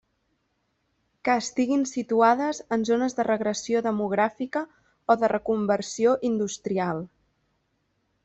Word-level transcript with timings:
Que 1.27 1.33
estiguen 1.41 1.83
situades 1.89 2.61
en 2.77 2.85
zones 2.89 3.15
de 3.19 3.25
regressió 3.27 3.83
demogràfica 3.89 4.65
o 5.15 5.19
de 5.25 5.29
reconversió 5.33 6.15
industrial. 6.31 7.05